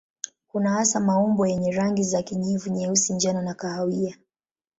[0.47, 4.17] Kuna hasa maumbo yenye rangi za kijivu, nyeusi, njano na kahawia.